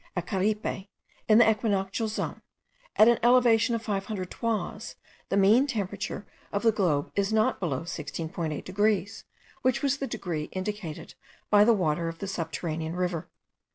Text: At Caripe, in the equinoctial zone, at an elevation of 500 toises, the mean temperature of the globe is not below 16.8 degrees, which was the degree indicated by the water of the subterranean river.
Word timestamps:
At 0.15 0.25
Caripe, 0.25 0.87
in 1.27 1.37
the 1.37 1.47
equinoctial 1.47 2.07
zone, 2.07 2.41
at 2.95 3.07
an 3.07 3.19
elevation 3.21 3.75
of 3.75 3.83
500 3.83 4.31
toises, 4.31 4.95
the 5.29 5.37
mean 5.37 5.67
temperature 5.67 6.25
of 6.51 6.63
the 6.63 6.71
globe 6.71 7.11
is 7.15 7.31
not 7.31 7.59
below 7.59 7.81
16.8 7.81 8.63
degrees, 8.65 9.25
which 9.61 9.83
was 9.83 9.97
the 9.97 10.07
degree 10.07 10.45
indicated 10.53 11.13
by 11.51 11.63
the 11.63 11.73
water 11.75 12.07
of 12.07 12.17
the 12.17 12.27
subterranean 12.27 12.95
river. 12.95 13.29